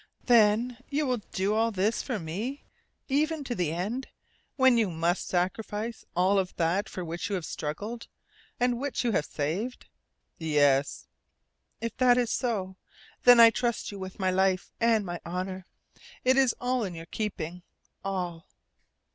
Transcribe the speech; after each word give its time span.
"Then 0.25 0.79
you 0.89 1.05
will 1.05 1.19
do 1.31 1.53
all 1.53 1.69
this 1.69 2.01
for 2.01 2.17
me 2.17 2.65
even 3.07 3.43
to 3.43 3.53
the 3.53 3.71
end 3.71 4.07
when 4.55 4.75
you 4.75 4.89
must 4.89 5.27
sacrifice 5.27 6.03
all 6.15 6.39
of 6.39 6.55
that 6.55 6.89
for 6.89 7.05
which 7.05 7.29
you 7.29 7.35
have 7.35 7.45
struggled, 7.45 8.07
and 8.59 8.79
which 8.79 9.03
you 9.03 9.11
have 9.11 9.25
saved?" 9.27 9.85
"Yes." 10.39 11.05
"If 11.81 11.95
that 11.97 12.17
is 12.17 12.31
so, 12.31 12.77
then 13.25 13.39
I 13.39 13.51
trust 13.51 13.91
you 13.91 13.99
with 13.99 14.17
my 14.17 14.31
life 14.31 14.71
and 14.79 15.05
my 15.05 15.21
honour. 15.23 15.67
It 16.25 16.35
is 16.35 16.55
all 16.59 16.83
in 16.83 16.95
your 16.95 17.05
keeping 17.05 17.61
all." 18.03 18.47